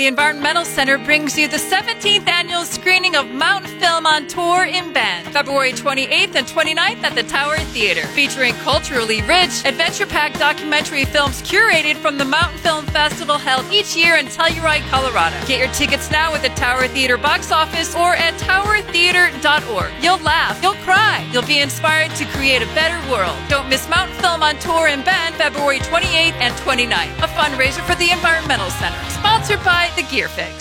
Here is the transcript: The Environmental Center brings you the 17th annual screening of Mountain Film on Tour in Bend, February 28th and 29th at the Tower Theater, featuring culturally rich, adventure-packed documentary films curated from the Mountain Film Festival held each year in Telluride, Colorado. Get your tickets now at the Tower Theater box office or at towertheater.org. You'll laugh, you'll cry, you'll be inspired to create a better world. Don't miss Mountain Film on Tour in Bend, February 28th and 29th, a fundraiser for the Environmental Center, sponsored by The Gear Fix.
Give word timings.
The 0.00 0.06
Environmental 0.06 0.64
Center 0.64 0.96
brings 0.96 1.36
you 1.36 1.46
the 1.46 1.58
17th 1.58 2.26
annual 2.26 2.64
screening 2.64 3.16
of 3.16 3.28
Mountain 3.28 3.78
Film 3.78 4.06
on 4.06 4.26
Tour 4.28 4.64
in 4.64 4.94
Bend, 4.94 5.28
February 5.28 5.72
28th 5.72 6.36
and 6.36 6.46
29th 6.46 7.02
at 7.02 7.14
the 7.14 7.22
Tower 7.22 7.58
Theater, 7.74 8.06
featuring 8.06 8.54
culturally 8.64 9.20
rich, 9.20 9.62
adventure-packed 9.66 10.38
documentary 10.38 11.04
films 11.04 11.42
curated 11.42 11.96
from 11.96 12.16
the 12.16 12.24
Mountain 12.24 12.56
Film 12.60 12.86
Festival 12.86 13.36
held 13.36 13.70
each 13.70 13.94
year 13.94 14.16
in 14.16 14.24
Telluride, 14.24 14.88
Colorado. 14.88 15.36
Get 15.46 15.58
your 15.58 15.68
tickets 15.74 16.10
now 16.10 16.34
at 16.34 16.40
the 16.40 16.48
Tower 16.56 16.88
Theater 16.88 17.18
box 17.18 17.52
office 17.52 17.94
or 17.94 18.14
at 18.14 18.32
towertheater.org. 18.40 19.92
You'll 20.02 20.24
laugh, 20.24 20.62
you'll 20.62 20.80
cry, 20.80 21.28
you'll 21.30 21.42
be 21.42 21.60
inspired 21.60 22.12
to 22.12 22.24
create 22.32 22.62
a 22.62 22.72
better 22.72 22.96
world. 23.12 23.36
Don't 23.50 23.68
miss 23.68 23.86
Mountain 23.90 24.16
Film 24.16 24.42
on 24.42 24.58
Tour 24.60 24.88
in 24.88 25.02
Bend, 25.02 25.34
February 25.34 25.80
28th 25.80 26.40
and 26.40 26.54
29th, 26.54 27.18
a 27.18 27.28
fundraiser 27.36 27.84
for 27.84 27.96
the 27.96 28.10
Environmental 28.10 28.70
Center, 28.70 28.96
sponsored 29.42 29.64
by 29.64 29.90
The 29.96 30.02
Gear 30.02 30.28
Fix. 30.28 30.60